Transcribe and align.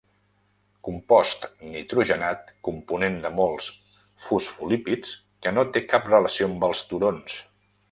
Compost 0.87 1.43
nitrogenat 1.73 2.53
component 2.69 3.19
de 3.27 3.31
molts 3.41 3.69
fosfolípids 4.25 5.15
que 5.45 5.55
no 5.59 5.69
té 5.77 5.87
cap 5.95 6.11
relació 6.11 6.51
amb 6.53 6.69
els 6.73 6.85
turons. 6.95 7.41